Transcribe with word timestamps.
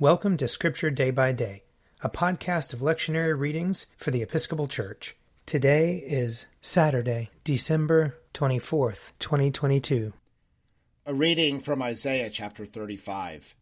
Welcome 0.00 0.36
to 0.36 0.46
Scripture 0.46 0.90
Day 0.90 1.10
by 1.10 1.32
Day, 1.32 1.64
a 2.02 2.08
podcast 2.08 2.72
of 2.72 2.78
lectionary 2.78 3.36
readings 3.36 3.86
for 3.96 4.12
the 4.12 4.22
Episcopal 4.22 4.68
Church. 4.68 5.16
Today 5.44 5.96
is 5.96 6.46
Saturday, 6.60 7.30
December 7.42 8.14
24th, 8.32 9.10
2022. 9.18 10.12
A 11.04 11.12
reading 11.12 11.58
from 11.58 11.82
Isaiah 11.82 12.30
chapter 12.30 12.64
35. 12.64 13.56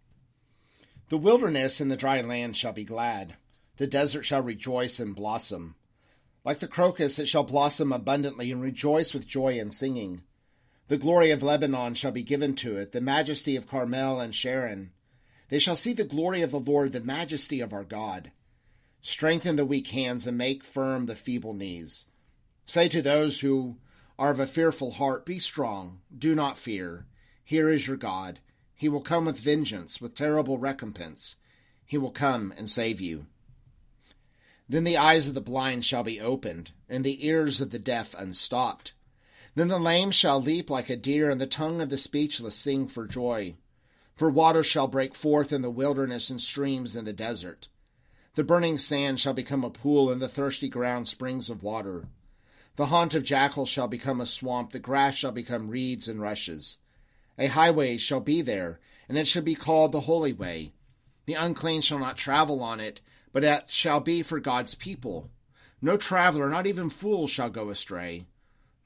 The 1.09 1.17
wilderness 1.17 1.81
and 1.81 1.91
the 1.91 1.97
dry 1.97 2.21
land 2.21 2.55
shall 2.55 2.75
be 2.75 2.85
glad, 2.85 3.37
the 3.79 3.87
desert 3.87 4.25
shall 4.25 4.43
rejoice 4.43 5.01
and 5.01 5.17
blossom. 5.17 5.75
Like 6.45 6.59
the 6.59 6.69
crocus, 6.69 7.19
it 7.19 7.29
shall 7.29 7.45
blossom 7.45 7.93
abundantly 7.93 8.53
and 8.53 8.61
rejoice 8.61 9.15
with 9.15 9.27
joy 9.27 9.59
and 9.59 9.73
singing. 9.73 10.23
The 10.89 10.99
glory 10.99 11.31
of 11.31 11.43
Lebanon 11.43 11.95
shall 11.95 12.13
be 12.13 12.23
given 12.23 12.55
to 12.57 12.77
it, 12.77 12.93
the 12.93 13.01
majesty 13.01 13.57
of 13.57 13.67
Carmel 13.67 14.21
and 14.21 14.35
Sharon. 14.35 14.91
They 15.49 15.59
shall 15.59 15.77
see 15.77 15.93
the 15.93 16.05
glory 16.05 16.43
of 16.43 16.51
the 16.51 16.61
Lord, 16.61 16.93
the 16.93 17.01
majesty 17.01 17.61
of 17.61 17.73
our 17.73 17.85
God. 17.85 18.33
Strengthen 19.01 19.57
the 19.57 19.65
weak 19.65 19.89
hands 19.89 20.27
and 20.27 20.37
make 20.37 20.65
firm 20.65 21.07
the 21.07 21.15
feeble 21.15 21.55
knees. 21.55 22.07
Say 22.65 22.89
to 22.89 23.01
those 23.01 23.41
who 23.41 23.77
are 24.19 24.31
of 24.31 24.41
a 24.41 24.47
fearful 24.47 24.93
heart, 24.93 25.25
Be 25.25 25.39
strong, 25.39 26.01
do 26.17 26.35
not 26.35 26.59
fear. 26.59 27.07
Here 27.45 27.69
is 27.69 27.87
your 27.87 27.97
God. 27.97 28.41
He 28.75 28.89
will 28.89 29.01
come 29.01 29.27
with 29.27 29.39
vengeance, 29.39 30.01
with 30.01 30.15
terrible 30.15 30.59
recompense. 30.59 31.37
He 31.85 31.97
will 31.97 32.11
come 32.11 32.53
and 32.57 32.69
save 32.69 33.01
you. 33.01 33.27
Then 34.69 34.83
the 34.83 34.97
eyes 34.97 35.29
of 35.29 35.35
the 35.35 35.41
blind 35.41 35.85
shall 35.85 36.03
be 36.03 36.21
opened, 36.21 36.73
and 36.89 37.05
the 37.05 37.25
ears 37.25 37.61
of 37.61 37.71
the 37.71 37.79
deaf 37.79 38.15
unstopped. 38.19 38.95
Then 39.55 39.69
the 39.69 39.79
lame 39.79 40.11
shall 40.11 40.43
leap 40.43 40.69
like 40.69 40.91
a 40.91 40.97
deer, 40.97 41.31
and 41.31 41.41
the 41.41 41.47
tongue 41.47 41.81
of 41.81 41.89
the 41.89 41.97
speechless 41.97 42.57
sing 42.57 42.89
for 42.89 43.07
joy. 43.07 43.55
For 44.17 44.31
waters 44.31 44.67
shall 44.67 44.89
break 44.89 45.15
forth 45.15 45.53
in 45.53 45.61
the 45.61 45.71
wilderness 45.71 46.31
and 46.31 46.41
streams 46.41 46.97
in 46.97 47.05
the 47.05 47.13
desert. 47.13 47.69
The 48.35 48.45
burning 48.45 48.79
sand 48.79 49.21
shall 49.21 49.35
become 49.35 49.63
a 49.63 49.71
pool, 49.71 50.11
and 50.11 50.23
the 50.23 50.29
thirsty 50.29 50.71
ground 50.71 51.07
springs 51.07 51.51
of 51.51 51.63
water. 51.63 52.09
The 52.77 52.87
haunt 52.87 53.15
of 53.15 53.25
jackals 53.25 53.69
shall 53.69 53.89
become 53.89 54.21
a 54.21 54.27
swamp, 54.27 54.73
the 54.73 54.79
grass 54.79 55.17
shall 55.17 55.33
become 55.33 55.69
reeds 55.69 56.09
and 56.09 56.21
rushes. 56.21 56.79
A 57.39 57.49
highway 57.49 57.99
shall 57.99 58.21
be 58.21 58.41
there, 58.41 58.81
and 59.07 59.19
it 59.19 59.29
shall 59.29 59.43
be 59.43 59.55
called 59.55 59.93
the 59.93 60.01
Holy 60.01 60.33
Way. 60.33 60.73
The 61.27 61.35
unclean 61.35 61.83
shall 61.83 61.99
not 61.99 62.17
travel 62.17 62.63
on 62.63 62.81
it, 62.81 63.03
but 63.33 63.45
it 63.45 63.65
shall 63.69 64.01
be 64.01 64.23
for 64.23 64.41
God's 64.41 64.75
people. 64.75 65.31
No 65.83 65.99
traveler, 65.99 66.49
not 66.49 66.67
even 66.67 66.89
fool, 66.89 67.27
shall 67.27 67.51
go 67.51 67.69
astray. 67.69 68.27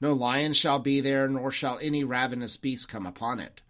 No 0.01 0.11
lion 0.11 0.51
shall 0.51 0.79
be 0.79 0.99
there, 0.99 1.29
nor 1.29 1.51
shall 1.51 1.79
any 1.81 2.03
ravenous 2.03 2.57
beast 2.57 2.89
come 2.89 3.05
upon 3.05 3.39
it. 3.39 3.61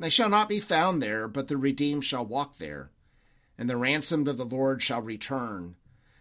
They 0.00 0.10
shall 0.10 0.28
not 0.28 0.48
be 0.48 0.60
found 0.60 1.02
there, 1.02 1.26
but 1.26 1.48
the 1.48 1.56
redeemed 1.56 2.04
shall 2.04 2.24
walk 2.24 2.58
there. 2.58 2.92
And 3.58 3.68
the 3.68 3.76
ransomed 3.76 4.28
of 4.28 4.36
the 4.36 4.44
Lord 4.44 4.80
shall 4.80 5.02
return, 5.02 5.74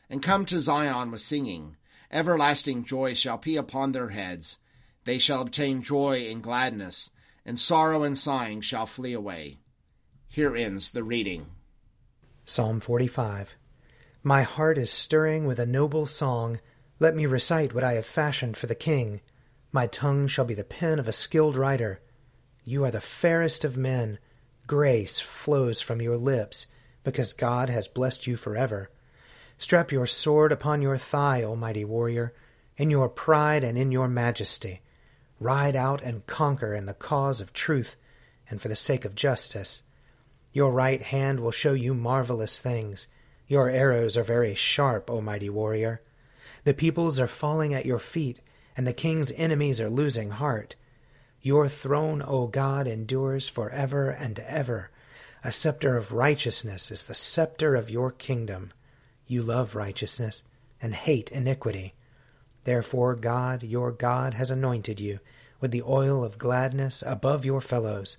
and 0.10 0.24
come 0.24 0.48
to 0.48 0.60
Zion 0.60 1.12
with 1.12 1.22
singing. 1.22 1.78
Everlasting 2.12 2.86
joy 2.86 3.14
shall 3.14 3.38
be 3.38 3.56
upon 3.56 3.92
their 3.92 4.10
heads. 4.10 4.58
They 5.04 5.20
shall 5.20 5.42
obtain 5.42 5.84
joy 5.84 6.28
and 6.28 6.42
gladness, 6.42 7.12
and 7.46 7.60
sorrow 7.60 8.02
and 8.04 8.18
sighing 8.18 8.62
shall 8.62 8.88
flee 8.88 9.14
away. 9.14 9.60
Here 10.28 10.56
ends 10.56 10.90
the 10.90 11.04
reading. 11.04 11.52
Psalm 12.46 12.80
45 12.80 13.56
My 14.24 14.42
heart 14.42 14.80
is 14.80 14.90
stirring 14.90 15.46
with 15.46 15.60
a 15.60 15.68
noble 15.68 16.08
song. 16.08 16.62
Let 17.00 17.16
me 17.16 17.28
recite 17.28 17.76
what 17.76 17.84
I 17.84 17.94
have 17.94 18.08
fashioned 18.08 18.58
for 18.58 18.66
the 18.66 18.74
king. 18.74 19.22
My 19.72 19.86
tongue 19.86 20.28
shall 20.28 20.46
be 20.46 20.56
the 20.56 20.64
pen 20.64 20.98
of 20.98 21.08
a 21.08 21.14
skilled 21.14 21.56
writer. 21.56 22.02
You 22.70 22.84
are 22.84 22.92
the 22.92 23.00
fairest 23.00 23.64
of 23.64 23.78
men. 23.78 24.20
Grace 24.68 25.22
flows 25.22 25.82
from 25.82 26.02
your 26.02 26.18
lips, 26.18 26.68
because 27.06 27.32
God 27.32 27.70
has 27.70 27.88
blessed 27.88 28.28
you 28.28 28.36
forever. 28.36 28.90
Strap 29.58 29.94
your 29.94 30.06
sword 30.06 30.52
upon 30.52 30.82
your 30.82 30.98
thigh, 30.98 31.44
O 31.44 31.56
mighty 31.56 31.86
warrior, 31.86 32.34
in 32.76 32.90
your 32.90 33.08
pride 33.08 33.64
and 33.64 33.78
in 33.78 33.94
your 33.94 34.10
majesty. 34.10 34.82
Ride 35.40 35.78
out 35.78 36.04
and 36.04 36.28
conquer 36.28 36.74
in 36.74 36.88
the 36.88 36.94
cause 36.94 37.40
of 37.40 37.54
truth 37.54 37.96
and 38.50 38.62
for 38.62 38.68
the 38.68 38.76
sake 38.76 39.06
of 39.06 39.16
justice. 39.16 39.84
Your 40.52 40.74
right 40.74 41.02
hand 41.02 41.40
will 41.40 41.52
show 41.52 41.72
you 41.72 41.94
marvelous 41.94 42.60
things. 42.60 43.08
Your 43.48 43.70
arrows 43.70 44.18
are 44.18 44.24
very 44.24 44.56
sharp, 44.56 45.10
O 45.10 45.22
mighty 45.22 45.50
warrior. 45.50 46.02
The 46.66 46.74
peoples 46.74 47.18
are 47.18 47.28
falling 47.28 47.74
at 47.74 47.86
your 47.86 48.00
feet, 48.00 48.42
and 48.76 48.86
the 48.86 48.92
king's 48.92 49.32
enemies 49.38 49.80
are 49.80 49.90
losing 49.90 50.32
heart. 50.32 50.76
Your 51.42 51.70
throne, 51.70 52.24
O 52.26 52.48
God, 52.48 52.88
endures 52.88 53.48
for 53.48 53.70
ever 53.70 54.10
and 54.10 54.40
ever. 54.40 54.90
A 55.44 55.52
scepter 55.52 55.96
of 55.96 56.12
righteousness 56.12 56.92
is 56.92 57.06
the 57.06 57.16
scepter 57.16 57.76
of 57.76 57.90
your 57.90 58.12
kingdom. 58.12 58.74
You 59.28 59.44
love 59.44 59.76
righteousness 59.76 60.44
and 60.82 60.94
hate 60.94 61.32
iniquity. 61.32 61.94
Therefore, 62.64 63.16
God, 63.16 63.64
your 63.64 63.92
God, 63.92 64.34
has 64.34 64.52
anointed 64.52 65.00
you 65.00 65.20
with 65.62 65.72
the 65.72 65.84
oil 65.84 66.24
of 66.24 66.38
gladness 66.38 67.04
above 67.06 67.46
your 67.46 67.62
fellows. 67.62 68.18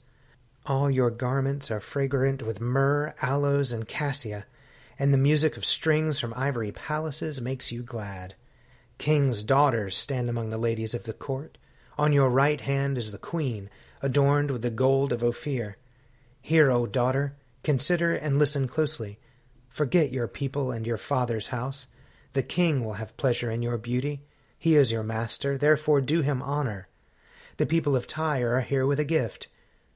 All 0.67 0.91
your 0.91 1.11
garments 1.11 1.71
are 1.71 1.81
fragrant 1.81 2.43
with 2.43 2.61
myrrh, 2.61 3.15
aloes, 3.23 3.73
and 3.73 3.87
cassia, 3.87 4.47
and 4.99 5.13
the 5.13 5.19
music 5.19 5.57
of 5.57 5.65
strings 5.65 6.19
from 6.19 6.35
ivory 6.35 6.73
palaces 6.73 7.41
makes 7.41 7.71
you 7.73 7.83
glad. 7.83 8.35
King's 8.99 9.45
daughters 9.45 9.97
stand 9.97 10.29
among 10.29 10.51
the 10.51 10.59
ladies 10.59 10.95
of 10.95 11.05
the 11.05 11.13
court. 11.13 11.57
On 11.99 12.13
your 12.13 12.31
right 12.31 12.61
hand 12.61 12.97
is 12.97 13.11
the 13.11 13.19
queen, 13.19 13.69
adorned 14.01 14.53
with 14.53 14.63
the 14.63 14.71
gold 14.71 15.13
of 15.13 15.25
Ophir. 15.25 15.77
Hear, 16.41 16.71
O 16.71 16.87
daughter, 16.87 17.35
consider 17.65 18.13
and 18.13 18.39
listen 18.39 18.69
closely. 18.69 19.19
Forget 19.69 20.13
your 20.13 20.29
people 20.29 20.71
and 20.71 20.87
your 20.87 20.97
father's 20.97 21.49
house. 21.49 21.89
The 22.35 22.43
king 22.43 22.85
will 22.85 22.95
have 22.95 23.17
pleasure 23.17 23.51
in 23.51 23.63
your 23.63 23.79
beauty. 23.79 24.23
He 24.59 24.77
is 24.77 24.93
your 24.93 25.03
master, 25.03 25.59
therefore 25.59 26.01
do 26.01 26.21
him 26.23 26.41
honor. 26.41 26.89
The 27.57 27.67
people 27.67 27.97
of 27.97 28.07
Tyre 28.07 28.55
are 28.55 28.61
here 28.61 28.87
with 28.87 29.01
a 29.01 29.05
gift. 29.05 29.49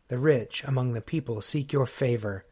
The 0.09 0.19
rich 0.19 0.65
among 0.65 0.93
the 0.93 1.01
people 1.01 1.41
seek 1.41 1.73
your 1.73 1.87
favor. 1.87 2.45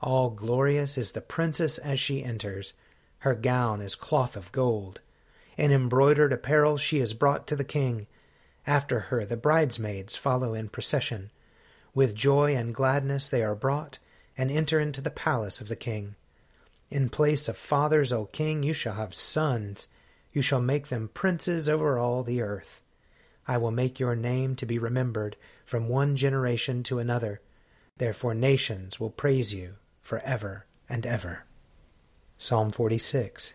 All 0.00 0.28
glorious 0.28 0.98
is 0.98 1.12
the 1.12 1.22
princess 1.22 1.78
as 1.78 1.98
she 1.98 2.22
enters. 2.22 2.74
Her 3.20 3.34
gown 3.34 3.80
is 3.80 3.94
cloth 3.94 4.36
of 4.36 4.52
gold. 4.52 5.00
In 5.56 5.72
embroidered 5.72 6.32
apparel 6.32 6.76
she 6.76 6.98
is 7.00 7.14
brought 7.14 7.46
to 7.46 7.56
the 7.56 7.64
king. 7.64 8.06
After 8.66 9.00
her 9.00 9.24
the 9.24 9.36
bridesmaids 9.36 10.16
follow 10.16 10.54
in 10.54 10.68
procession. 10.68 11.30
With 11.94 12.14
joy 12.14 12.56
and 12.56 12.74
gladness 12.74 13.28
they 13.28 13.42
are 13.42 13.54
brought, 13.54 13.98
and 14.36 14.50
enter 14.50 14.80
into 14.80 15.00
the 15.00 15.10
palace 15.10 15.60
of 15.60 15.68
the 15.68 15.76
king. 15.76 16.16
In 16.90 17.08
place 17.08 17.48
of 17.48 17.56
fathers, 17.56 18.12
O 18.12 18.26
king, 18.26 18.62
you 18.62 18.72
shall 18.72 18.94
have 18.94 19.14
sons. 19.14 19.88
You 20.32 20.42
shall 20.42 20.60
make 20.60 20.88
them 20.88 21.10
princes 21.12 21.68
over 21.68 21.98
all 21.98 22.22
the 22.22 22.42
earth. 22.42 22.80
I 23.46 23.58
will 23.58 23.70
make 23.70 24.00
your 24.00 24.16
name 24.16 24.56
to 24.56 24.66
be 24.66 24.78
remembered 24.78 25.36
from 25.64 25.88
one 25.88 26.16
generation 26.16 26.82
to 26.84 26.98
another. 26.98 27.40
Therefore 27.96 28.34
nations 28.34 28.98
will 28.98 29.10
praise 29.10 29.52
you 29.54 29.74
for 30.02 30.18
ever 30.20 30.66
and 30.88 31.06
ever. 31.06 31.44
Psalm 32.36 32.70
46 32.70 33.54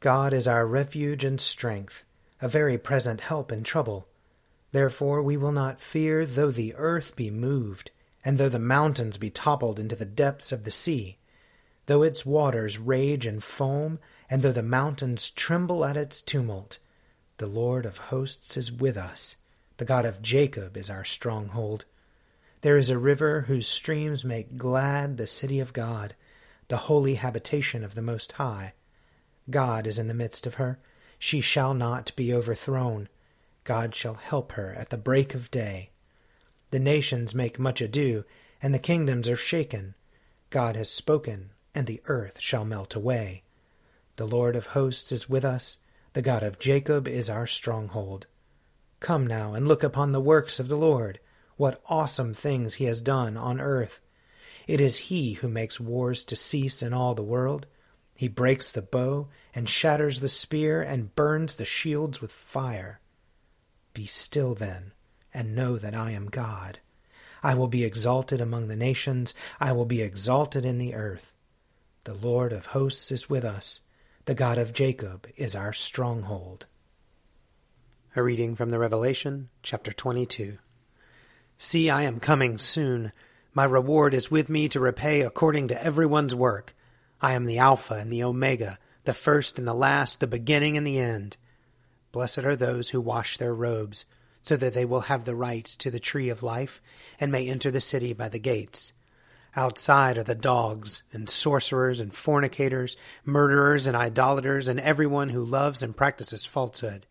God 0.00 0.32
is 0.32 0.46
our 0.48 0.66
refuge 0.66 1.24
and 1.24 1.40
strength, 1.40 2.04
a 2.40 2.48
very 2.48 2.78
present 2.78 3.22
help 3.22 3.50
in 3.50 3.62
trouble. 3.62 4.06
Therefore 4.72 5.22
we 5.22 5.36
will 5.36 5.52
not 5.52 5.80
fear, 5.80 6.26
though 6.26 6.50
the 6.50 6.74
earth 6.76 7.16
be 7.16 7.30
moved, 7.30 7.90
and 8.24 8.38
though 8.38 8.48
the 8.48 8.58
mountains 8.58 9.16
be 9.16 9.30
toppled 9.30 9.78
into 9.78 9.96
the 9.96 10.04
depths 10.04 10.52
of 10.52 10.64
the 10.64 10.70
sea, 10.70 11.18
though 11.86 12.02
its 12.02 12.26
waters 12.26 12.78
rage 12.78 13.24
and 13.24 13.42
foam, 13.42 13.98
and 14.28 14.42
though 14.42 14.52
the 14.52 14.62
mountains 14.62 15.30
tremble 15.30 15.84
at 15.84 15.96
its 15.96 16.20
tumult. 16.20 16.78
The 17.38 17.46
Lord 17.46 17.86
of 17.86 17.96
hosts 17.96 18.56
is 18.56 18.70
with 18.70 18.96
us. 18.96 19.36
The 19.78 19.84
God 19.84 20.04
of 20.04 20.20
Jacob 20.20 20.76
is 20.76 20.90
our 20.90 21.04
stronghold. 21.04 21.84
There 22.60 22.76
is 22.76 22.90
a 22.90 22.98
river 22.98 23.42
whose 23.42 23.68
streams 23.68 24.24
make 24.24 24.56
glad 24.56 25.16
the 25.16 25.26
city 25.26 25.60
of 25.60 25.72
God, 25.72 26.14
the 26.66 26.76
holy 26.76 27.14
habitation 27.14 27.84
of 27.84 27.94
the 27.94 28.02
Most 28.02 28.32
High. 28.32 28.74
God 29.48 29.86
is 29.86 29.98
in 29.98 30.08
the 30.08 30.14
midst 30.14 30.46
of 30.46 30.54
her. 30.54 30.78
She 31.18 31.40
shall 31.40 31.72
not 31.72 32.12
be 32.16 32.34
overthrown. 32.34 33.08
God 33.68 33.94
shall 33.94 34.14
help 34.14 34.52
her 34.52 34.74
at 34.78 34.88
the 34.88 34.96
break 34.96 35.34
of 35.34 35.50
day. 35.50 35.90
The 36.70 36.80
nations 36.80 37.34
make 37.34 37.58
much 37.58 37.82
ado, 37.82 38.24
and 38.62 38.72
the 38.72 38.78
kingdoms 38.78 39.28
are 39.28 39.36
shaken. 39.36 39.94
God 40.48 40.74
has 40.74 40.88
spoken, 40.88 41.50
and 41.74 41.86
the 41.86 42.00
earth 42.06 42.38
shall 42.40 42.64
melt 42.64 42.94
away. 42.94 43.42
The 44.16 44.26
Lord 44.26 44.56
of 44.56 44.68
hosts 44.68 45.12
is 45.12 45.28
with 45.28 45.44
us, 45.44 45.76
the 46.14 46.22
God 46.22 46.42
of 46.42 46.58
Jacob 46.58 47.06
is 47.06 47.28
our 47.28 47.46
stronghold. 47.46 48.26
Come 49.00 49.26
now 49.26 49.52
and 49.52 49.68
look 49.68 49.82
upon 49.82 50.12
the 50.12 50.18
works 50.18 50.58
of 50.58 50.68
the 50.68 50.78
Lord, 50.78 51.20
what 51.58 51.82
awesome 51.90 52.32
things 52.32 52.76
he 52.76 52.86
has 52.86 53.02
done 53.02 53.36
on 53.36 53.60
earth. 53.60 54.00
It 54.66 54.80
is 54.80 54.96
he 54.96 55.34
who 55.34 55.48
makes 55.48 55.78
wars 55.78 56.24
to 56.24 56.36
cease 56.36 56.82
in 56.82 56.94
all 56.94 57.14
the 57.14 57.22
world. 57.22 57.66
He 58.14 58.28
breaks 58.28 58.72
the 58.72 58.80
bow, 58.80 59.28
and 59.54 59.68
shatters 59.68 60.20
the 60.20 60.28
spear, 60.28 60.80
and 60.80 61.14
burns 61.14 61.56
the 61.56 61.66
shields 61.66 62.22
with 62.22 62.32
fire. 62.32 63.00
Be 63.98 64.06
still 64.06 64.54
then, 64.54 64.92
and 65.34 65.56
know 65.56 65.76
that 65.76 65.92
I 65.92 66.12
am 66.12 66.30
God. 66.30 66.78
I 67.42 67.54
will 67.54 67.66
be 67.66 67.82
exalted 67.82 68.40
among 68.40 68.68
the 68.68 68.76
nations. 68.76 69.34
I 69.58 69.72
will 69.72 69.86
be 69.86 70.02
exalted 70.02 70.64
in 70.64 70.78
the 70.78 70.94
earth. 70.94 71.34
The 72.04 72.14
Lord 72.14 72.52
of 72.52 72.66
hosts 72.66 73.10
is 73.10 73.28
with 73.28 73.44
us. 73.44 73.80
The 74.26 74.36
God 74.36 74.56
of 74.56 74.72
Jacob 74.72 75.26
is 75.36 75.56
our 75.56 75.72
stronghold. 75.72 76.66
A 78.14 78.22
reading 78.22 78.54
from 78.54 78.70
the 78.70 78.78
Revelation, 78.78 79.48
chapter 79.64 79.92
22. 79.92 80.58
See, 81.56 81.90
I 81.90 82.02
am 82.02 82.20
coming 82.20 82.56
soon. 82.56 83.10
My 83.52 83.64
reward 83.64 84.14
is 84.14 84.30
with 84.30 84.48
me 84.48 84.68
to 84.68 84.78
repay 84.78 85.22
according 85.22 85.66
to 85.68 85.84
everyone's 85.84 86.36
work. 86.36 86.72
I 87.20 87.32
am 87.32 87.46
the 87.46 87.58
Alpha 87.58 87.94
and 87.94 88.12
the 88.12 88.22
Omega, 88.22 88.78
the 89.02 89.12
first 89.12 89.58
and 89.58 89.66
the 89.66 89.74
last, 89.74 90.20
the 90.20 90.28
beginning 90.28 90.76
and 90.76 90.86
the 90.86 91.00
end. 91.00 91.36
Blessed 92.12 92.38
are 92.38 92.56
those 92.56 92.90
who 92.90 93.00
wash 93.00 93.36
their 93.36 93.54
robes, 93.54 94.06
so 94.42 94.56
that 94.56 94.74
they 94.74 94.84
will 94.84 95.02
have 95.02 95.24
the 95.24 95.34
right 95.34 95.64
to 95.64 95.90
the 95.90 96.00
tree 96.00 96.28
of 96.28 96.42
life 96.42 96.80
and 97.20 97.30
may 97.30 97.48
enter 97.48 97.70
the 97.70 97.80
city 97.80 98.12
by 98.12 98.28
the 98.28 98.38
gates. 98.38 98.92
Outside 99.56 100.18
are 100.18 100.22
the 100.22 100.34
dogs, 100.34 101.02
and 101.12 101.28
sorcerers, 101.28 102.00
and 102.00 102.14
fornicators, 102.14 102.96
murderers, 103.24 103.86
and 103.86 103.96
idolaters, 103.96 104.68
and 104.68 104.78
everyone 104.78 105.30
who 105.30 105.44
loves 105.44 105.82
and 105.82 105.96
practices 105.96 106.44
falsehood. 106.44 107.06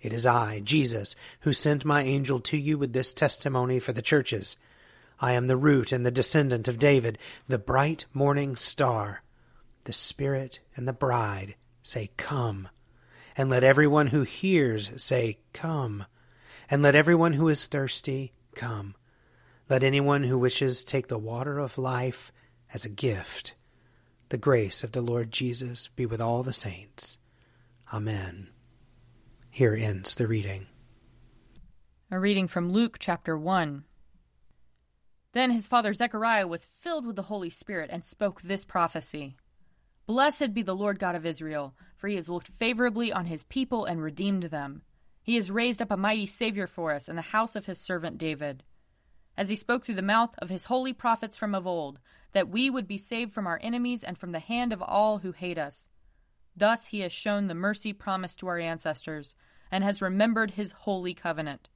It 0.00 0.12
is 0.12 0.26
I, 0.26 0.60
Jesus, 0.60 1.16
who 1.40 1.52
sent 1.52 1.84
my 1.84 2.02
angel 2.02 2.40
to 2.40 2.56
you 2.56 2.78
with 2.78 2.92
this 2.92 3.14
testimony 3.14 3.80
for 3.80 3.92
the 3.92 4.02
churches. 4.02 4.56
I 5.18 5.32
am 5.32 5.46
the 5.46 5.56
root 5.56 5.92
and 5.92 6.04
the 6.04 6.10
descendant 6.10 6.68
of 6.68 6.78
David, 6.78 7.18
the 7.48 7.58
bright 7.58 8.04
morning 8.12 8.54
star. 8.54 9.22
The 9.84 9.92
Spirit 9.92 10.60
and 10.74 10.86
the 10.86 10.92
bride 10.92 11.56
say, 11.82 12.10
Come. 12.16 12.68
And 13.36 13.50
let 13.50 13.64
everyone 13.64 14.08
who 14.08 14.22
hears 14.22 15.02
say, 15.02 15.38
Come. 15.52 16.06
And 16.70 16.82
let 16.82 16.94
everyone 16.94 17.34
who 17.34 17.48
is 17.48 17.66
thirsty 17.66 18.32
come. 18.54 18.94
Let 19.68 19.82
anyone 19.82 20.24
who 20.24 20.38
wishes 20.38 20.82
take 20.82 21.08
the 21.08 21.18
water 21.18 21.58
of 21.58 21.78
life 21.78 22.32
as 22.72 22.84
a 22.84 22.90
gift. 22.90 23.54
The 24.30 24.38
grace 24.38 24.82
of 24.82 24.92
the 24.92 25.02
Lord 25.02 25.30
Jesus 25.30 25.88
be 25.88 26.06
with 26.06 26.20
all 26.20 26.42
the 26.42 26.52
saints. 26.52 27.18
Amen. 27.92 28.48
Here 29.50 29.74
ends 29.74 30.14
the 30.14 30.26
reading. 30.26 30.66
A 32.10 32.18
reading 32.18 32.48
from 32.48 32.72
Luke 32.72 32.96
chapter 32.98 33.36
1. 33.36 33.84
Then 35.32 35.50
his 35.50 35.68
father 35.68 35.92
Zechariah 35.92 36.46
was 36.46 36.64
filled 36.64 37.06
with 37.06 37.16
the 37.16 37.22
Holy 37.22 37.50
Spirit 37.50 37.90
and 37.92 38.04
spoke 38.04 38.40
this 38.40 38.64
prophecy 38.64 39.36
Blessed 40.06 40.54
be 40.54 40.62
the 40.62 40.74
Lord 40.74 41.00
God 41.00 41.16
of 41.16 41.26
Israel, 41.26 41.74
for 41.96 42.06
he 42.06 42.14
has 42.14 42.28
looked 42.28 42.46
favorably 42.46 43.12
on 43.12 43.26
his 43.26 43.42
people 43.42 43.84
and 43.84 44.00
redeemed 44.00 44.44
them. 44.44 44.82
He 45.20 45.34
has 45.34 45.50
raised 45.50 45.82
up 45.82 45.90
a 45.90 45.96
mighty 45.96 46.26
Savior 46.26 46.68
for 46.68 46.92
us 46.92 47.08
in 47.08 47.16
the 47.16 47.22
house 47.22 47.56
of 47.56 47.66
his 47.66 47.80
servant 47.80 48.16
David. 48.16 48.62
As 49.36 49.48
he 49.48 49.56
spoke 49.56 49.84
through 49.84 49.96
the 49.96 50.02
mouth 50.02 50.34
of 50.38 50.48
his 50.48 50.66
holy 50.66 50.92
prophets 50.92 51.36
from 51.36 51.56
of 51.56 51.66
old, 51.66 51.98
that 52.32 52.48
we 52.48 52.70
would 52.70 52.86
be 52.86 52.98
saved 52.98 53.32
from 53.32 53.48
our 53.48 53.58
enemies 53.60 54.04
and 54.04 54.16
from 54.16 54.30
the 54.30 54.38
hand 54.38 54.72
of 54.72 54.80
all 54.80 55.18
who 55.18 55.32
hate 55.32 55.58
us. 55.58 55.88
Thus 56.56 56.86
he 56.86 57.00
has 57.00 57.12
shown 57.12 57.48
the 57.48 57.54
mercy 57.54 57.92
promised 57.92 58.38
to 58.40 58.46
our 58.46 58.58
ancestors, 58.58 59.34
and 59.72 59.82
has 59.82 60.00
remembered 60.00 60.52
his 60.52 60.70
holy 60.72 61.14
covenant. 61.14 61.68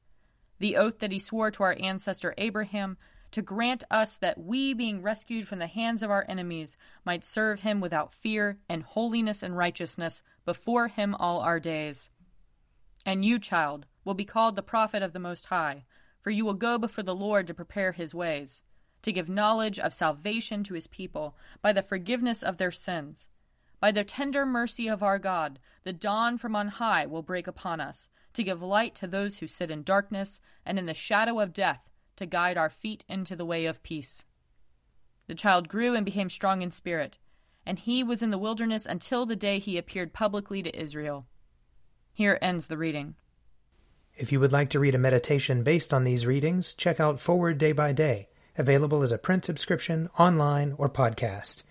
The 0.61 0.77
oath 0.77 1.00
that 1.00 1.11
he 1.11 1.19
swore 1.19 1.50
to 1.50 1.65
our 1.65 1.77
ancestor 1.81 2.32
Abraham 2.38 2.97
to 3.32 3.43
grant 3.43 3.85
us 3.91 4.17
that 4.17 4.38
we, 4.38 4.75
being 4.75 5.03
rescued 5.03 5.47
from 5.47 5.61
the 5.61 5.67
hands 5.67 6.03
of 6.03 6.11
our 6.11 6.25
enemies, 6.29 6.77
might 7.05 7.25
serve 7.25 7.61
him 7.61 7.81
without 7.81 8.12
fear 8.12 8.59
and 8.69 8.82
holiness 8.82 9.43
and 9.43 9.56
righteousness 9.56 10.23
before 10.44 10.88
him 10.88 11.15
all 11.15 11.41
our 11.41 11.61
days. 11.61 12.11
And 13.06 13.25
you, 13.25 13.38
child, 13.38 13.87
will 14.05 14.15
be 14.15 14.25
called 14.25 14.56
the 14.56 14.62
prophet 14.62 15.03
of 15.03 15.12
the 15.12 15.19
Most 15.19 15.47
High, 15.47 15.85
for 16.21 16.31
you 16.31 16.44
will 16.44 16.55
go 16.55 16.77
before 16.77 17.05
the 17.05 17.15
Lord 17.15 17.47
to 17.47 17.55
prepare 17.55 17.93
his 17.93 18.15
ways, 18.15 18.62
to 19.03 19.12
give 19.12 19.29
knowledge 19.29 19.79
of 19.79 19.94
salvation 19.94 20.65
to 20.65 20.75
his 20.75 20.87
people 20.87 21.37
by 21.62 21.73
the 21.73 21.82
forgiveness 21.82 22.43
of 22.43 22.59
their 22.59 22.73
sins. 22.73 23.29
By 23.79 23.93
the 23.93 24.05
tender 24.05 24.44
mercy 24.44 24.88
of 24.88 25.03
our 25.03 25.19
God, 25.19 25.59
the 25.85 25.93
dawn 25.93 26.37
from 26.37 26.55
on 26.55 26.69
high 26.69 27.06
will 27.06 27.23
break 27.23 27.47
upon 27.47 27.81
us, 27.81 28.09
to 28.35 28.44
give 28.44 28.62
light 28.62 28.94
to 28.97 29.06
those 29.06 29.38
who 29.38 29.47
sit 29.47 29.71
in 29.71 29.82
darkness 29.82 30.41
and 30.67 30.79
in 30.79 30.87
the 30.87 30.94
shadow 30.94 31.41
of 31.41 31.55
death 31.55 31.90
to 32.20 32.26
guide 32.26 32.58
our 32.58 32.69
feet 32.69 33.02
into 33.08 33.34
the 33.34 33.46
way 33.46 33.64
of 33.64 33.82
peace. 33.82 34.26
The 35.26 35.34
child 35.34 35.69
grew 35.69 35.94
and 35.94 36.05
became 36.05 36.28
strong 36.28 36.61
in 36.61 36.70
spirit, 36.70 37.17
and 37.64 37.78
he 37.78 38.05
was 38.05 38.22
in 38.22 38.31
the 38.31 38.37
wilderness 38.37 38.84
until 38.84 39.25
the 39.25 39.37
day 39.37 39.58
he 39.58 39.78
appeared 39.78 40.12
publicly 40.12 40.62
to 40.62 40.78
Israel. 40.78 41.25
Here 42.12 42.38
ends 42.43 42.67
the 42.67 42.76
reading. 42.76 43.14
If 44.19 44.32
you 44.32 44.38
would 44.38 44.52
like 44.52 44.69
to 44.70 44.78
read 44.78 44.94
a 44.94 44.99
meditation 44.99 45.62
based 45.62 45.94
on 45.94 46.05
these 46.05 46.26
readings, 46.26 46.75
check 46.75 47.00
out 47.00 47.20
Forward 47.20 47.56
Day 47.56 47.72
by 47.72 47.93
Day, 47.93 48.28
available 48.58 49.02
as 49.02 49.12
a 49.12 49.19
print 49.19 49.46
subscription, 49.46 50.11
online, 50.19 50.75
or 50.76 50.90
podcast. 50.90 51.62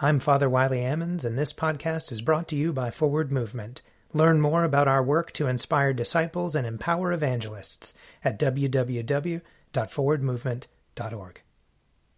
I'm 0.00 0.20
Father 0.20 0.48
Wiley 0.48 0.78
Ammons, 0.78 1.22
and 1.22 1.38
this 1.38 1.52
podcast 1.52 2.10
is 2.12 2.22
brought 2.22 2.48
to 2.48 2.56
you 2.56 2.72
by 2.72 2.90
Forward 2.90 3.30
Movement. 3.30 3.82
Learn 4.14 4.40
more 4.40 4.64
about 4.64 4.88
our 4.88 5.02
work 5.02 5.32
to 5.32 5.48
inspire 5.48 5.92
disciples 5.92 6.54
and 6.56 6.66
empower 6.66 7.12
evangelists 7.12 7.92
at 8.24 8.38
www 8.38 9.42
forwardmovement.org. 9.86 11.42